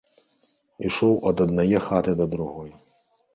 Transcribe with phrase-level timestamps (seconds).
[0.89, 2.75] Ішоў ад аднае хаты да другой.